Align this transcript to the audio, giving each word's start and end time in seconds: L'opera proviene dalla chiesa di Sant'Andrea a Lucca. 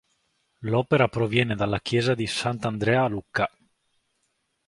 L'opera 0.61 1.07
proviene 1.09 1.55
dalla 1.55 1.79
chiesa 1.79 2.15
di 2.15 2.25
Sant'Andrea 2.25 3.03
a 3.03 3.07
Lucca. 3.07 3.47